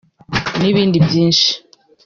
[0.61, 1.49] N’ibindi byinshi